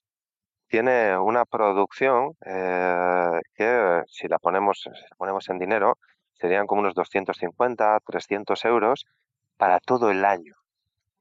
tiene 0.68 1.18
una 1.18 1.46
producción 1.46 2.34
eh, 2.46 3.40
que 3.56 4.04
si 4.08 4.28
la 4.28 4.40
ponemos, 4.40 4.82
si 4.84 4.90
la 4.90 5.18
ponemos 5.18 5.50
en 5.50 5.60
dinero, 5.60 5.98
serían 6.34 6.68
como 6.68 6.82
unos 6.82 6.96
250, 6.96 8.00
300 8.06 8.66
euros 8.66 9.06
para 9.58 9.80
todo 9.80 10.12
el 10.12 10.25
año, 10.25 10.56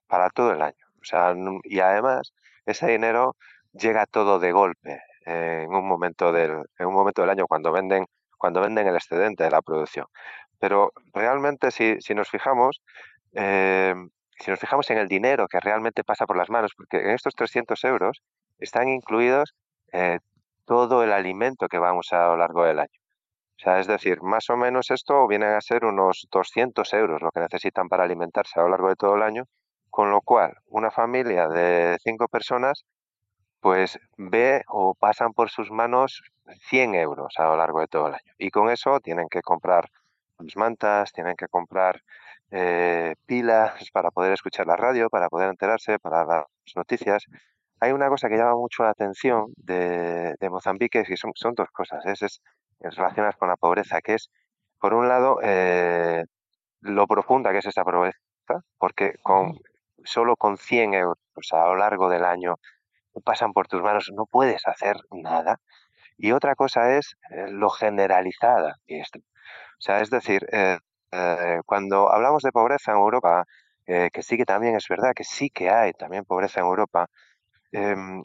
para 0.09 0.31
todo 0.31 0.53
el 0.53 0.63
año. 0.63 0.87
O 1.03 1.05
sea, 1.05 1.35
y 1.65 1.81
además 1.81 2.33
ese 2.71 2.89
dinero 2.89 3.37
llega 3.73 4.07
todo 4.07 4.39
de 4.39 4.53
golpe 4.53 5.01
eh, 5.27 5.63
en 5.65 5.75
un 5.75 5.87
momento 5.87 6.33
del, 6.33 6.63
en 6.79 6.87
un 6.87 6.95
momento 6.95 7.23
del 7.23 7.31
año 7.31 7.47
cuando 7.47 7.73
venden, 7.73 8.07
cuando 8.39 8.61
venden 8.61 8.87
el 8.87 8.97
excedente 8.97 9.45
de 9.45 9.51
la 9.51 9.63
producción. 9.63 10.07
Pero 10.59 10.93
realmente 11.13 11.71
si, 11.71 12.01
si 12.01 12.15
nos 12.15 12.29
fijamos, 12.29 12.83
eh, 13.35 13.95
si 14.39 14.51
nos 14.51 14.61
fijamos 14.61 14.91
en 14.91 14.99
el 14.99 15.09
dinero 15.09 15.47
que 15.49 15.61
realmente 15.61 16.05
pasa 16.05 16.27
por 16.27 16.37
las 16.37 16.51
manos, 16.51 16.73
porque 16.77 16.99
en 16.99 17.11
estos 17.11 17.35
300 17.35 17.83
euros 17.85 18.23
están 18.59 18.89
incluidos 18.89 19.55
eh, 19.93 20.19
todo 20.65 21.03
el 21.03 21.13
alimento 21.13 21.69
que 21.69 21.79
van 21.79 21.97
a 21.97 22.25
a 22.25 22.29
lo 22.29 22.37
largo 22.37 22.65
del 22.65 22.81
año. 22.81 23.01
O 23.59 23.63
sea, 23.63 23.79
es 23.79 23.87
decir, 23.87 24.23
más 24.23 24.49
o 24.49 24.57
menos 24.57 24.91
esto 24.91 25.27
viene 25.29 25.47
a 25.47 25.61
ser 25.61 25.85
unos 25.85 26.27
200 26.31 26.95
euros 26.95 27.21
lo 27.21 27.31
que 27.31 27.41
necesitan 27.41 27.89
para 27.89 28.05
alimentarse 28.05 28.59
a 28.59 28.63
lo 28.63 28.71
largo 28.71 28.89
de 28.89 28.97
todo 28.97 29.17
el 29.17 29.23
año, 29.23 29.45
con 30.01 30.11
lo 30.11 30.23
cual 30.23 30.55
una 30.69 30.91
familia 30.91 31.47
de 31.47 31.99
cinco 32.03 32.27
personas 32.27 32.87
pues 33.61 33.99
ve 34.17 34.63
o 34.67 34.95
pasan 34.95 35.35
por 35.35 35.51
sus 35.51 35.71
manos 35.71 36.23
100 36.71 36.95
euros 36.95 37.35
a 37.37 37.45
lo 37.45 37.59
largo 37.59 37.81
de 37.81 37.87
todo 37.87 38.07
el 38.07 38.15
año. 38.15 38.33
Y 38.39 38.51
con 38.51 38.71
eso 38.71 38.99
tienen 39.01 39.29
que 39.29 39.43
comprar 39.43 39.91
las 40.39 40.57
mantas, 40.57 41.13
tienen 41.13 41.37
que 41.37 41.49
comprar 41.49 42.01
eh, 42.51 43.15
pilas 43.27 43.91
para 43.93 44.11
poder 44.11 44.33
escuchar 44.33 44.67
la 44.67 44.77
radio, 44.77 45.11
para 45.11 45.29
poder 45.29 45.51
enterarse, 45.51 45.99
para 45.99 46.25
las 46.25 46.47
noticias. 46.75 47.27
Hay 47.79 47.93
una 47.93 48.09
cosa 48.09 48.31
que 48.31 48.39
llama 48.39 48.55
mucho 48.55 48.83
la 48.85 48.91
atención 48.93 49.53
de, 49.59 50.35
Mozambique, 50.51 51.05
y 51.07 51.17
son, 51.19 51.33
son 51.35 51.53
dos 51.55 51.69
cosas, 51.73 52.07
es, 52.07 52.23
es, 52.23 52.41
relacionadas 52.81 53.37
con 53.37 53.49
la 53.49 53.57
pobreza, 53.57 54.01
que 54.01 54.15
es, 54.15 54.31
por 54.79 54.95
un 54.95 55.09
lado, 55.09 55.41
eh, 55.43 56.25
lo 56.81 57.07
profunda 57.07 57.53
que 57.53 57.59
es 57.59 57.67
esa 57.67 57.85
pobreza, 57.85 58.17
porque 58.79 59.17
con, 59.23 59.59
solo 60.11 60.37
con 60.37 60.59
100 60.59 60.95
euros 60.95 61.19
a 61.53 61.67
lo 61.67 61.77
largo 61.77 62.09
del 62.09 62.25
año 62.25 62.57
pasan 63.25 63.53
por 63.53 63.67
tus 63.69 63.83
manos, 63.83 64.11
no 64.15 64.27
puedes 64.27 64.67
hacer 64.67 64.97
nada. 65.11 65.61
Y 66.17 66.33
otra 66.33 66.55
cosa 66.55 66.97
es 66.97 67.17
eh, 67.31 67.47
lo 67.51 67.71
generalizada 67.71 68.77
esto. 68.87 69.19
O 69.21 69.81
sea, 69.81 70.01
es 70.01 70.11
decir, 70.11 70.47
eh, 70.53 70.79
eh, 71.13 71.61
cuando 71.67 72.11
hablamos 72.13 72.43
de 72.43 72.53
pobreza 72.53 72.93
en 72.93 72.99
Europa, 72.99 73.45
que 73.87 74.23
sí 74.23 74.37
que 74.37 74.45
también 74.45 74.77
es 74.77 74.87
verdad 74.89 75.13
que 75.17 75.25
sí 75.25 75.51
que 75.51 75.69
hay 75.69 75.93
también 75.93 76.25
pobreza 76.25 76.61
en 76.61 76.67
Europa, 76.67 77.09
em, 77.73 78.23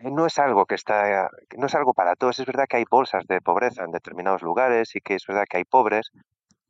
no 0.00 0.26
es 0.26 0.38
algo 0.40 0.66
que 0.66 0.74
está, 0.74 1.30
no 1.56 1.66
es 1.66 1.74
algo 1.76 1.94
para 1.94 2.16
todos. 2.16 2.40
Es 2.40 2.46
verdad 2.46 2.66
que 2.68 2.78
hay 2.78 2.84
bolsas 2.90 3.24
de 3.28 3.40
pobreza 3.40 3.84
en 3.84 3.92
determinados 3.92 4.42
lugares 4.42 4.96
y 4.96 5.00
que 5.00 5.14
es 5.14 5.24
verdad 5.28 5.44
que 5.48 5.58
hay 5.58 5.64
pobres, 5.64 6.10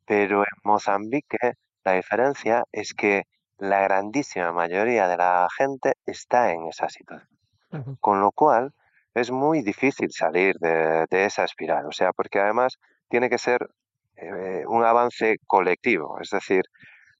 pero 0.05 0.41
en 0.41 0.53
Mozambique 0.63 1.37
la 1.83 1.93
diferencia 1.93 2.63
es 2.71 2.93
que 2.93 3.23
la 3.57 3.81
grandísima 3.81 4.51
mayoría 4.51 5.07
de 5.07 5.17
la 5.17 5.47
gente 5.55 5.93
está 6.05 6.51
en 6.51 6.67
esa 6.67 6.89
situación. 6.89 7.29
Con 7.99 8.21
lo 8.21 8.31
cual 8.31 8.73
es 9.13 9.31
muy 9.31 9.61
difícil 9.61 10.11
salir 10.11 10.55
de, 10.59 11.05
esa 11.09 11.43
espiral. 11.43 11.85
O 11.87 11.91
sea, 11.91 12.13
porque 12.13 12.39
además 12.39 12.77
tiene 13.09 13.29
que 13.29 13.37
ser 13.37 13.69
eh, 14.15 14.63
un 14.67 14.83
avance 14.83 15.37
colectivo. 15.45 16.19
Es 16.21 16.29
decir, 16.29 16.63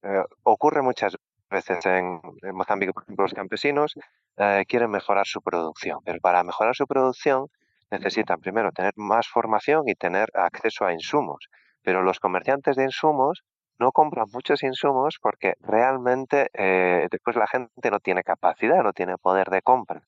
eh, 0.03 0.23
ocurre 0.43 0.81
muchas 0.81 1.17
veces 1.49 1.85
en, 1.85 2.21
Mozambique, 2.53 2.93
por 2.93 3.03
ejemplo, 3.03 3.23
los 3.23 3.33
campesinos 3.33 3.95
eh, 4.37 4.63
quieren 4.67 4.91
mejorar 4.91 5.25
su 5.25 5.41
producción, 5.41 5.99
pero 6.03 6.19
para 6.19 6.43
mejorar 6.43 6.75
su 6.75 6.85
producción 6.85 7.47
necesitan 7.91 8.39
primero 8.39 8.71
tener 8.71 8.93
más 8.95 9.27
formación 9.27 9.87
y 9.87 9.95
tener 9.95 10.29
acceso 10.33 10.85
a 10.85 10.93
insumos. 10.93 11.49
Pero 11.81 12.01
los 12.01 12.19
comerciantes 12.19 12.75
de 12.75 12.83
insumos 12.83 13.43
no 13.79 13.91
compran 13.91 14.27
muchos 14.31 14.63
insumos 14.63 15.17
porque 15.21 15.53
realmente 15.61 16.49
eh, 16.53 17.07
después 17.11 17.35
la 17.35 17.47
gente 17.47 17.91
no 17.91 17.99
tiene 17.99 18.23
capacidad, 18.23 18.83
no 18.83 18.93
tiene 18.93 19.17
poder 19.17 19.49
de 19.49 19.61
compra. 19.61 20.01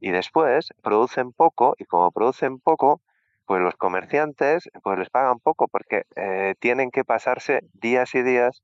Y 0.00 0.10
después 0.10 0.68
producen 0.82 1.32
poco 1.32 1.74
y 1.78 1.84
como 1.84 2.10
producen 2.12 2.60
poco, 2.60 3.00
pues 3.46 3.60
los 3.60 3.76
comerciantes 3.76 4.68
pues 4.82 4.98
les 4.98 5.10
pagan 5.10 5.40
poco 5.40 5.68
porque 5.68 6.04
eh, 6.16 6.54
tienen 6.60 6.90
que 6.90 7.04
pasarse 7.04 7.60
días 7.72 8.14
y 8.14 8.22
días 8.22 8.62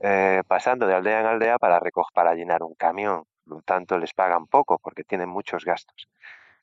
eh, 0.00 0.42
pasando 0.48 0.86
de 0.86 0.94
aldea 0.94 1.20
en 1.20 1.26
aldea 1.26 1.58
para 1.58 1.80
para 2.14 2.34
llenar 2.34 2.62
un 2.62 2.74
camión. 2.74 3.24
Por 3.44 3.56
lo 3.56 3.62
tanto, 3.62 3.98
les 3.98 4.14
pagan 4.14 4.46
poco 4.46 4.78
porque 4.78 5.04
tienen 5.04 5.28
muchos 5.28 5.64
gastos. 5.64 6.08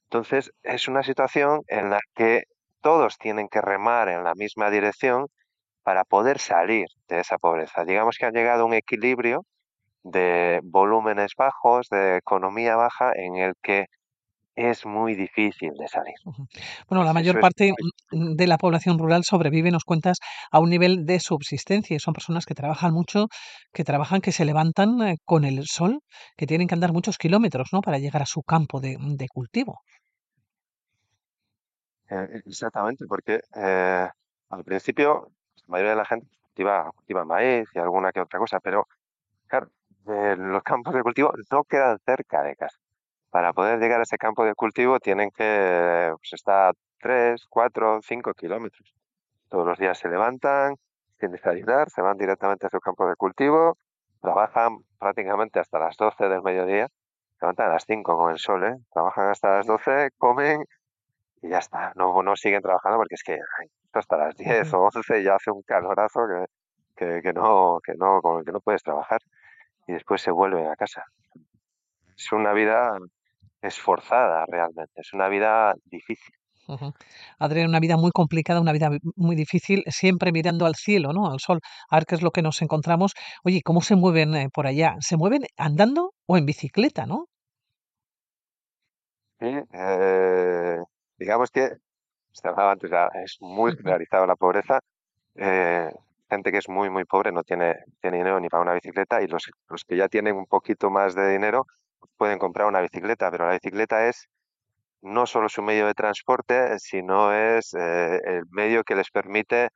Entonces, 0.05 0.51
es 0.63 0.88
una 0.88 1.03
situación 1.03 1.62
en 1.67 1.91
la 1.91 2.00
que 2.15 2.43
todos 2.81 3.17
tienen 3.17 3.48
que 3.48 3.62
remar 3.62 4.10
en 4.10 4.24
la 4.24 4.34
misma 4.36 4.69
dirección 4.72 5.27
para 5.89 6.03
poder 6.03 6.38
salir 6.38 6.86
de 7.08 7.22
esa 7.22 7.39
pobreza. 7.39 7.84
Digamos 7.84 8.15
que 8.19 8.27
han 8.27 8.34
llegado 8.34 8.62
a 8.62 8.65
un 8.67 8.75
equilibrio 8.75 9.43
de 10.03 10.60
volúmenes 10.62 11.31
bajos, 11.36 11.89
de 11.89 12.17
economía 12.17 12.75
baja, 12.75 13.12
en 13.15 13.38
el 13.38 13.53
que 13.60 13.88
es 14.53 14.86
muy 14.86 15.15
difícil 15.15 15.72
de 15.79 15.88
salir. 15.88 16.13
Bueno, 16.88 17.03
la 17.03 17.12
mayor 17.12 17.39
parte 17.39 17.74
de 18.12 18.46
la 18.46 18.60
población 18.60 19.00
rural 19.00 19.24
sobrevive, 19.24 19.72
nos 19.72 19.84
cuentas, 19.84 20.19
a 20.51 20.60
un 20.60 20.69
nivel 20.69 21.08
de 21.08 21.19
subsistencia 21.19 21.98
son 21.98 22.13
personas 22.13 22.46
que 22.46 22.53
trabajan 22.53 22.93
mucho, 22.93 23.25
que 23.74 23.84
trabajan, 23.84 24.22
que 24.22 24.31
se 24.31 24.46
levantan 24.46 25.01
eh, 25.01 25.15
con 25.25 25.43
el 25.43 25.65
sol, 25.65 26.01
que 26.38 26.46
tienen 26.46 26.67
que 26.67 26.75
andar 26.75 26.93
muchos 26.93 27.17
kilómetros, 27.17 27.69
¿no? 27.72 27.81
Para 27.81 27.98
llegar 27.98 28.22
a 28.22 28.27
su 28.27 28.43
campo 28.43 28.79
de, 28.79 28.96
cultivo. 29.34 29.81
Eh, 32.12 32.41
exactamente, 32.46 33.05
porque 33.08 33.39
eh, 33.55 34.08
al 34.50 34.63
principio 34.63 35.31
la 35.69 35.71
mayoría 35.71 35.91
de 35.91 35.97
la 35.97 36.05
gente 36.05 36.27
cultiva, 36.55 37.25
maíz 37.25 37.69
y 37.73 37.79
alguna 37.79 38.11
que 38.11 38.21
otra 38.21 38.39
cosa, 38.39 38.59
pero 38.59 38.88
claro, 39.47 39.69
los 40.05 40.63
campos 40.63 40.93
de 40.95 41.03
cultivo 41.03 41.31
no 41.51 41.63
quedan 41.63 41.99
cerca 42.05 42.41
de 42.43 42.55
casa. 42.55 42.77
Para 43.29 43.53
poder 43.53 43.79
llegar 43.79 43.99
a 43.99 44.03
ese 44.03 44.17
campo 44.17 44.43
de 44.43 44.55
cultivo 44.55 44.99
tienen 44.99 45.29
que 45.29 46.11
pues, 46.17 46.33
estar 46.33 46.73
3, 46.99 47.45
4, 47.47 47.99
5 48.01 48.33
kilómetros. 48.33 48.93
Todos 49.49 49.67
los 49.67 49.77
días 49.77 49.97
se 49.99 50.09
levantan, 50.09 50.75
sin 51.19 51.31
desayunar, 51.31 51.89
se 51.91 52.01
van 52.01 52.17
directamente 52.17 52.65
a 52.65 52.69
su 52.69 52.79
campo 52.79 53.07
de 53.07 53.15
cultivo, 53.15 53.77
trabajan 54.21 54.79
prácticamente 54.97 55.59
hasta 55.59 55.77
las 55.79 55.95
12 55.97 56.29
del 56.29 56.41
mediodía, 56.41 56.88
se 56.88 57.45
levantan 57.45 57.69
a 57.69 57.73
las 57.73 57.85
5 57.85 58.17
con 58.17 58.31
el 58.31 58.39
sol, 58.39 58.63
¿eh? 58.63 58.75
trabajan 58.91 59.29
hasta 59.29 59.57
las 59.57 59.67
12, 59.67 60.09
comen 60.17 60.63
y 61.41 61.49
ya 61.49 61.59
está. 61.59 61.93
No, 61.95 62.23
no 62.23 62.35
siguen 62.35 62.61
trabajando 62.61 62.97
porque 62.97 63.15
es 63.15 63.23
que 63.23 63.38
hasta 63.93 64.17
las 64.17 64.36
10 64.36 64.74
o 64.74 64.89
11 64.93 65.24
ya 65.24 65.36
hace 65.36 65.51
un 65.51 65.63
calorazo 65.63 66.22
que, 66.96 67.22
que, 67.22 67.34
no, 67.34 67.79
que, 67.84 67.93
no, 67.96 68.22
con 68.22 68.39
el 68.39 68.46
que 68.46 68.51
no 68.51 68.60
puedes 68.60 68.84
trabajar 68.84 69.19
y 69.88 69.93
después 69.93 70.22
se 70.22 70.31
vuelve 70.31 70.67
a 70.67 70.75
casa. 70.75 71.03
Es 72.15 72.31
una 72.31 72.53
vida 72.53 72.98
esforzada 73.62 74.46
realmente, 74.48 75.01
es 75.01 75.13
una 75.13 75.29
vida 75.29 75.74
difícil. 75.86 76.34
Adrián, 77.39 77.69
una 77.69 77.79
vida 77.79 77.98
muy 77.98 78.12
complicada, 78.12 78.62
una 78.62 78.72
vida 78.72 78.91
muy 79.15 79.36
difícil, 79.36 79.84
siempre 79.88 80.31
mirando 80.31 80.67
al 80.67 80.75
cielo, 80.75 81.13
¿no? 81.13 81.31
Al 81.31 81.39
sol, 81.39 81.60
a 81.89 81.96
ver 81.96 82.05
qué 82.05 82.15
es 82.15 82.22
lo 82.22 82.31
que 82.31 82.43
nos 82.43 82.62
encontramos. 82.62 83.13
Oye, 83.43 83.62
¿cómo 83.63 83.81
se 83.81 83.96
mueven 83.96 84.36
eh, 84.36 84.50
por 84.53 84.67
allá? 84.67 84.96
¿Se 85.00 85.17
mueven 85.17 85.41
andando 85.58 86.13
o 86.27 86.38
en 86.38 86.46
bicicleta, 86.46 87.08
no? 87.08 87.25
Sí, 89.39 89.48
eh, 89.74 90.77
digamos 91.17 91.50
que 91.50 91.69
antes, 92.43 92.91
es 93.24 93.38
muy 93.41 93.75
generalizada 93.75 94.27
la 94.27 94.36
pobreza. 94.36 94.79
Eh, 95.36 95.91
gente 96.29 96.51
que 96.51 96.57
es 96.57 96.69
muy, 96.69 96.89
muy 96.89 97.05
pobre 97.05 97.31
no 97.31 97.43
tiene, 97.43 97.75
tiene 98.01 98.17
dinero 98.17 98.39
ni 98.39 98.50
para 98.50 98.63
una 98.63 98.74
bicicleta 98.74 99.21
y 99.21 99.27
los, 99.27 99.50
los 99.67 99.83
que 99.83 99.98
ya 99.98 100.07
tienen 100.07 100.36
un 100.36 100.45
poquito 100.45 100.89
más 100.89 101.15
de 101.15 101.31
dinero 101.31 101.65
pueden 102.17 102.39
comprar 102.39 102.67
una 102.67 102.81
bicicleta, 102.81 103.31
pero 103.31 103.48
la 103.48 103.53
bicicleta 103.53 104.07
es 104.07 104.27
no 105.01 105.25
solo 105.25 105.50
su 105.50 105.62
medio 105.62 105.88
de 105.88 105.93
transporte, 105.93 106.77
sino 106.79 107.33
es 107.33 107.74
eh, 107.74 108.19
el 108.25 108.43
medio 108.51 108.83
que 108.83 108.95
les 108.95 109.09
permite 109.09 109.69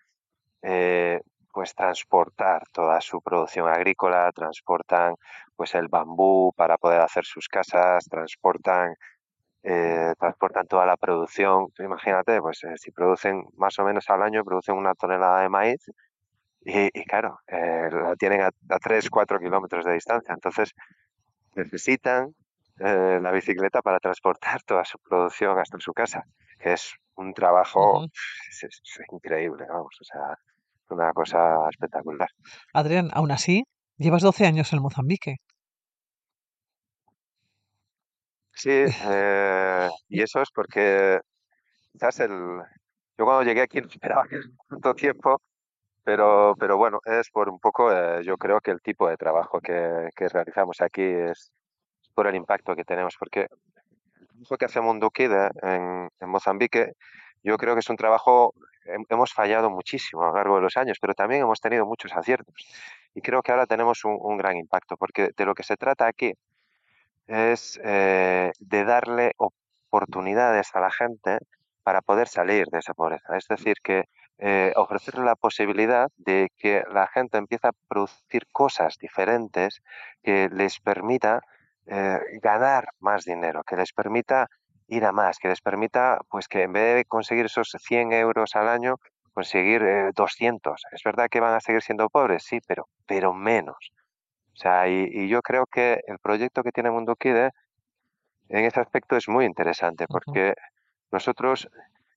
eh, 0.62 1.22
pues 1.54 1.74
transportar 1.76 2.64
toda 2.72 3.00
su 3.00 3.22
producción 3.22 3.68
agrícola, 3.68 4.32
transportan 4.34 5.16
pues 5.56 5.76
el 5.76 5.88
bambú 5.88 6.52
para 6.56 6.78
poder 6.78 7.02
hacer 7.02 7.26
sus 7.26 7.48
casas, 7.48 8.06
transportan 8.10 8.96
eh, 9.64 10.14
transportan 10.20 10.68
toda 10.68 10.86
la 10.86 10.98
producción. 10.98 11.68
Imagínate, 11.80 12.42
pues 12.42 12.64
eh, 12.66 12.74
si 12.76 12.92
producen 12.92 13.44
más 13.56 13.80
o 13.80 13.86
menos 13.86 14.10
al 14.10 14.22
año, 14.22 14.44
producen 14.44 14.76
una 14.76 14.94
tonelada 14.94 15.42
de 15.42 15.50
maíz 15.50 15.80
y, 16.66 16.92
claro, 17.06 17.40
eh, 17.48 17.90
la 17.92 18.16
tienen 18.16 18.42
a, 18.42 18.52
3, 18.80 19.10
4 19.10 19.40
kilómetros 19.40 19.86
de 19.86 19.94
distancia. 19.94 20.34
Entonces 20.34 20.74
necesitan 21.56 22.34
la 22.76 23.32
bicicleta 23.32 23.82
para 23.82 24.00
transportar 24.00 24.62
toda 24.66 24.84
su 24.84 24.98
producción 25.00 25.58
hasta 25.60 25.80
su 25.80 25.94
casa, 25.94 26.24
que 26.60 26.74
es 26.74 26.94
un 27.16 27.34
trabajo 27.34 28.06
increíble, 29.12 29.66
vamos, 29.70 29.96
o 30.02 30.04
sea, 30.04 30.38
una 30.90 31.14
cosa 31.14 31.70
espectacular. 31.70 32.28
Adrián, 32.74 33.10
aún 33.14 33.32
así, 33.32 33.64
llevas 33.98 34.24
12 34.24 34.46
años 34.46 34.74
en 34.74 34.82
Mozambique. 34.82 35.38
Sí, 38.56 38.70
eh, 38.72 39.90
y 40.10 40.22
eso 40.22 40.42
es 40.42 40.50
porque 40.52 41.20
quizás 41.92 42.20
el, 42.22 42.32
yo 43.18 43.26
cuando 43.26 43.44
llegué 43.44 43.62
aquí 43.62 43.82
no 43.82 43.88
esperaba 43.88 44.26
que 44.30 44.40
tanto 44.70 44.94
tiempo, 44.96 45.42
pero, 46.04 46.56
pero 46.60 46.78
bueno, 46.78 47.00
es 47.06 47.30
por 47.32 47.50
un 47.50 47.60
poco, 47.60 47.92
eh, 47.94 48.24
yo 48.24 48.38
creo 48.38 48.62
que 48.62 48.72
el 48.72 48.82
tipo 48.82 49.10
de 49.10 49.18
trabajo 49.18 49.60
que, 49.62 50.10
que 50.16 50.30
realizamos 50.30 50.82
aquí 50.82 51.04
es 51.04 51.52
por 52.16 52.28
el 52.28 52.36
impacto 52.36 52.76
que 52.76 52.86
tenemos, 52.86 53.16
porque 53.20 53.42
el 53.42 54.28
trabajo 54.28 54.58
que 54.58 54.66
hace 54.66 54.82
Munduki 54.82 55.24
en, 55.26 56.10
en 56.20 56.30
Mozambique, 56.30 56.94
yo 57.44 57.58
creo 57.58 57.76
que 57.76 57.82
es 57.82 57.90
un 57.90 57.98
trabajo, 57.98 58.54
hemos 59.10 59.34
fallado 59.34 59.70
muchísimo 59.70 60.24
a 60.24 60.28
lo 60.30 60.36
largo 60.36 60.56
de 60.58 60.62
los 60.64 60.78
años, 60.78 60.98
pero 61.02 61.14
también 61.14 61.42
hemos 61.44 61.60
tenido 61.62 61.86
muchos 61.86 62.14
aciertos. 62.14 62.56
Y 63.16 63.22
creo 63.22 63.42
que 63.44 63.52
ahora 63.52 63.66
tenemos 63.68 64.06
un 64.06 64.38
gran 64.38 64.58
impacto, 64.58 64.98
porque 64.98 65.30
de 65.36 65.46
lo 65.46 65.54
que 65.56 65.64
se 65.64 65.78
trata 65.78 66.08
aquí 66.08 66.34
es 67.28 67.80
eh, 67.84 68.52
de 68.60 68.86
darle 68.86 69.34
oportunidades 69.38 70.76
a 70.76 70.80
la 70.80 70.92
gente 70.92 71.40
para 71.84 72.02
poder 72.02 72.28
salir 72.28 72.68
de 72.68 72.80
esa 72.80 72.94
pobreza. 72.94 73.38
Es 73.38 73.48
decir, 73.48 73.76
que 73.84 74.06
eh, 74.40 74.74
ofrecerle 74.76 75.24
la 75.24 75.36
posibilidad 75.36 76.10
de 76.18 76.50
que 76.58 76.84
la 76.92 77.08
gente 77.08 77.38
empiece 77.38 77.68
a 77.68 77.72
producir 77.88 78.48
cosas 78.52 78.98
diferentes 78.98 79.82
que 80.24 80.50
les 80.50 80.80
permita 80.80 81.42
eh, 81.86 82.20
ganar 82.42 82.90
más 83.00 83.26
dinero, 83.26 83.64
que 83.64 83.76
les 83.76 83.94
permita 83.94 84.48
ir 84.88 85.06
a 85.06 85.12
más, 85.12 85.38
que 85.38 85.50
les 85.50 85.62
permita, 85.62 86.20
pues 86.30 86.48
que 86.48 86.64
en 86.64 86.74
vez 86.74 86.96
de 86.96 87.06
conseguir 87.06 87.46
esos 87.46 87.76
100 87.80 88.14
euros 88.14 88.56
al 88.56 88.70
año, 88.70 88.96
conseguir 89.34 89.84
200. 90.14 90.72
Eh, 90.72 90.88
es 90.92 91.04
verdad 91.04 91.28
que 91.30 91.40
van 91.40 91.54
a 91.54 91.60
seguir 91.60 91.82
siendo 91.82 92.10
pobres, 92.10 92.44
sí, 92.44 92.60
pero, 92.68 92.88
pero 93.06 93.34
menos. 93.34 93.92
O 94.54 94.58
sea, 94.58 94.88
y, 94.88 95.28
yo 95.28 95.42
creo 95.42 95.66
que 95.66 96.02
el 96.08 96.20
proyecto 96.20 96.64
que 96.64 96.72
tiene 96.72 96.92
Mundo 96.92 97.16
Kide 97.16 97.52
en 98.50 98.66
ese 98.66 98.80
aspecto 98.80 99.16
es 99.18 99.28
muy 99.28 99.46
interesante, 99.46 100.06
porque 100.08 100.54
nosotros, 101.12 101.70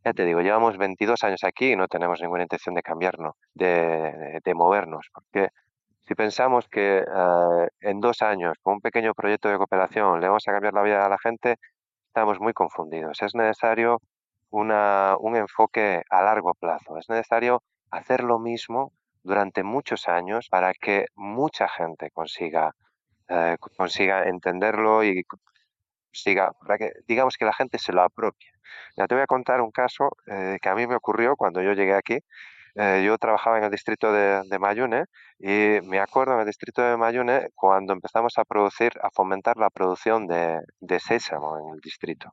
ya 0.05 0.13
te 0.13 0.25
digo, 0.25 0.41
llevamos 0.41 0.77
22 0.79 1.23
años 1.25 1.45
aquí 1.45 1.73
y 1.73 1.77
no 1.77 1.89
tenemos 1.89 2.21
ninguna 2.21 2.43
intención 2.43 2.75
de 2.75 2.83
cambiarnos, 2.83 3.35
de, 3.55 4.41
de 4.45 4.55
movernos, 4.55 5.09
porque 5.13 5.49
si 6.07 6.15
pensamos 6.15 6.69
que 6.69 6.99
eh, 6.99 7.69
en 7.81 8.01
dos 8.01 8.23
años, 8.23 8.57
con 8.63 8.75
un 8.75 8.81
pequeño 8.81 9.13
proyecto 9.13 9.49
de 9.49 9.57
cooperación, 9.57 10.21
le 10.21 10.29
vamos 10.29 10.47
a 10.47 10.53
cambiar 10.53 10.73
la 10.75 10.83
vida 10.83 11.05
a 11.05 11.09
la 11.09 11.19
gente, 11.19 11.57
estamos 12.07 12.39
muy 12.41 12.53
confundidos. 12.53 13.21
Es 13.23 13.35
necesario 13.35 14.01
una, 14.51 15.17
un 15.19 15.35
enfoque 15.37 16.03
a 16.09 16.23
largo 16.23 16.55
plazo. 16.55 16.97
Es 16.97 17.09
necesario 17.09 17.63
hacer 17.91 18.23
lo 18.23 18.39
mismo 18.39 18.93
durante 19.27 19.63
muchos 19.63 20.09
años 20.09 20.49
para 20.49 20.73
que 20.75 21.07
mucha 21.15 21.69
gente 21.69 22.11
consiga, 22.11 22.75
eh, 23.29 23.57
consiga 23.77 24.25
entenderlo 24.25 25.05
y 25.05 25.25
siga, 26.13 26.53
para 26.61 26.79
que 26.79 26.93
digamos 27.07 27.37
que 27.37 27.45
la 27.45 27.53
gente 27.53 27.79
se 27.79 27.93
lo 27.93 28.03
apropie. 28.03 28.51
Ya 28.97 29.07
te 29.07 29.15
voy 29.15 29.23
a 29.23 29.27
contar 29.27 29.61
un 29.61 29.71
caso 29.71 30.11
eh, 30.27 30.59
que 30.63 30.69
a 30.69 30.75
mí 30.75 30.87
me 30.87 30.97
ocurrió 30.97 31.37
cuando 31.37 31.63
yo 31.63 31.73
llegué 31.73 31.95
aquí 31.95 32.19
eh, 32.79 33.03
yo 33.07 33.17
trabajaba 33.17 33.57
en 33.57 33.65
el 33.65 33.71
distrito 33.71 34.13
de, 34.13 34.59
Mayune 34.59 35.05
y 35.39 35.79
me 35.85 35.99
acuerdo 35.99 36.35
en 36.35 36.41
el 36.41 36.47
distrito 36.47 36.83
de 36.83 36.99
Mayune 36.99 37.49
cuando 37.55 37.95
empezamos 37.95 38.37
a 38.37 38.45
producir, 38.45 38.93
a 39.03 39.09
fomentar 39.11 39.57
la 39.57 39.71
producción 39.71 40.27
de, 40.27 40.61
sésamo 41.01 41.59
en 41.59 41.75
el 41.75 41.81
distrito. 41.81 42.31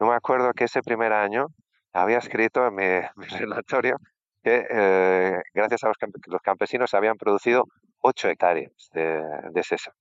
Yo 0.00 0.06
me 0.06 0.14
acuerdo 0.14 0.54
que 0.54 0.64
ese 0.64 0.80
primer 0.80 1.12
año 1.12 1.48
había 1.92 2.16
escrito 2.16 2.66
en 2.66 2.74
mi, 2.74 2.84
relatorio 3.38 3.98
que 4.46 4.64
eh, 4.70 5.42
gracias 5.54 5.82
a 5.82 5.88
los, 5.88 5.96
campesinos 6.40 6.94
habían 6.94 7.16
producido 7.16 7.64
8 7.98 8.28
hectáreas 8.28 8.90
de, 8.92 9.62
sésamo. 9.64 9.96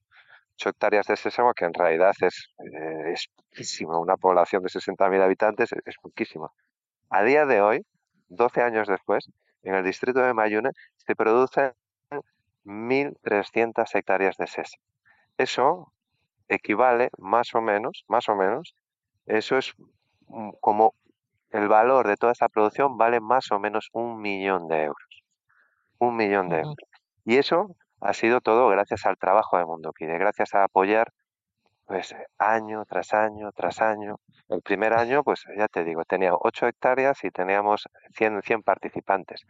8 0.57 0.69
hectáreas 0.69 1.07
de 1.07 1.15
sésamo 1.15 1.51
que 1.55 1.65
en 1.65 1.73
realidad 1.73 2.13
es, 2.21 2.53
eh, 2.59 3.13
es. 3.13 3.27
Una 3.87 4.17
población 4.17 4.61
de 4.61 4.69
60.000 4.69 5.19
habitantes 5.23 5.71
es, 5.71 5.95
es. 6.15 6.29
A 7.09 7.23
día 7.23 7.47
de 7.47 7.61
hoy, 7.61 7.87
12 8.27 8.61
años 8.61 8.87
después, 8.87 9.31
en 9.63 9.73
el 9.73 9.83
distrito 9.83 10.19
de 10.19 10.35
Mayune 10.35 10.69
se 10.97 11.15
producen 11.15 11.73
1.300 12.65 13.95
hectáreas 13.95 14.37
de 14.37 14.45
sésamo. 14.45 14.83
Eso 15.39 15.91
equivale 16.49 17.09
más 17.17 17.55
o 17.55 17.61
menos, 17.61 18.05
más 18.07 18.29
o 18.29 18.35
menos, 18.35 18.75
eso 19.25 19.57
es 19.57 19.73
mm, 20.27 20.51
como 20.61 20.93
el 21.55 21.67
valor 21.67 22.07
de 22.07 22.17
toda 22.17 22.31
esta 22.31 22.49
producción 22.49 22.97
vale 22.97 23.19
más 23.19 23.51
o 23.51 23.59
menos 23.59 23.89
un 23.93 24.19
millón 24.19 24.67
de 24.67 24.83
euros. 24.83 25.23
Un 25.99 26.15
millón 26.15 26.49
de 26.49 26.57
euros. 26.57 26.75
Y 27.23 27.37
eso 27.37 27.75
ha 28.01 28.13
sido 28.13 28.41
todo 28.41 28.67
gracias 28.67 29.05
al 29.05 29.17
trabajo 29.17 29.57
de 29.57 29.65
Mundo 29.65 29.93
Kide, 29.93 30.17
gracias 30.17 30.53
a 30.53 30.63
apoyar 30.63 31.11
pues 31.85 32.15
año 32.39 32.83
tras 32.85 33.13
año 33.13 33.51
tras 33.51 33.79
año. 33.81 34.17
El 34.49 34.61
primer 34.61 34.93
año, 34.93 35.23
pues 35.23 35.43
ya 35.57 35.67
te 35.67 35.83
digo, 35.83 36.03
tenía 36.03 36.33
8 36.33 36.67
hectáreas 36.67 37.23
y 37.23 37.31
teníamos 37.31 37.87
100, 38.15 38.41
100 38.41 38.63
participantes. 38.63 39.45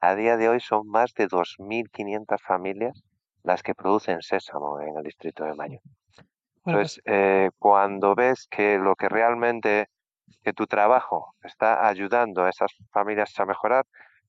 A 0.00 0.14
día 0.14 0.36
de 0.36 0.48
hoy 0.48 0.60
son 0.60 0.86
más 0.88 1.14
de 1.14 1.26
2.500 1.28 2.40
familias 2.42 3.02
las 3.44 3.62
que 3.62 3.74
producen 3.74 4.20
sésamo 4.20 4.80
en 4.80 4.96
el 4.96 5.04
distrito 5.04 5.44
de 5.44 5.54
Mayo. 5.54 5.78
Entonces, 6.64 7.00
pues 7.04 7.14
eh, 7.14 7.50
cuando 7.58 8.14
ves 8.14 8.48
que 8.50 8.78
lo 8.78 8.96
que 8.96 9.08
realmente, 9.08 9.86
que 10.42 10.52
tu 10.52 10.66
trabajo 10.66 11.34
está 11.42 11.86
ayudando 11.88 12.44
a 12.44 12.50
esas 12.50 12.72
familias 12.92 13.38
a 13.38 13.46
mejorar, 13.46 13.84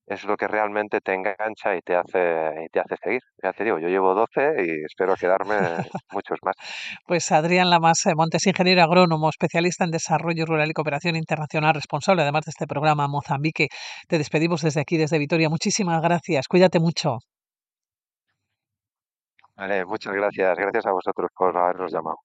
es 0.07 0.23
lo 0.23 0.37
que 0.37 0.47
realmente 0.47 1.01
te 1.01 1.13
engancha 1.13 1.75
y 1.75 1.81
te 1.81 1.95
hace, 1.95 2.65
y 2.65 2.69
te 2.69 2.79
hace 2.79 2.95
seguir. 3.03 3.21
Ya 3.43 3.51
te 3.51 3.65
digo, 3.65 3.77
yo 3.77 3.89
llevo 3.89 4.15
12 4.15 4.55
y 4.65 4.85
espero 4.85 5.15
quedarme 5.15 5.57
muchos 6.11 6.39
más. 6.43 6.55
Pues 7.05 7.29
Adrián 7.33 7.69
Lamas 7.69 8.05
eh, 8.05 8.15
Montes, 8.15 8.47
ingeniero 8.47 8.81
agrónomo, 8.83 9.29
especialista 9.29 9.83
en 9.83 9.91
desarrollo 9.91 10.45
rural 10.45 10.69
y 10.69 10.73
cooperación 10.73 11.17
internacional, 11.17 11.73
responsable 11.73 12.21
además 12.21 12.45
de 12.45 12.51
este 12.51 12.67
programa 12.67 13.07
Mozambique. 13.09 13.67
Te 14.07 14.17
despedimos 14.17 14.61
desde 14.61 14.79
aquí, 14.79 14.97
desde 14.97 15.19
Vitoria. 15.19 15.49
Muchísimas 15.49 16.01
gracias. 16.01 16.47
Cuídate 16.47 16.79
mucho. 16.79 17.17
Vale, 19.57 19.85
muchas 19.85 20.13
gracias. 20.13 20.57
Gracias 20.57 20.85
a 20.85 20.91
vosotros 20.91 21.31
por 21.35 21.57
habernos 21.57 21.91
llamado. 21.91 22.19